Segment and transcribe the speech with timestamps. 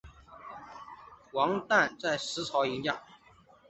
[1.33, 3.03] 王掞在石槽迎驾。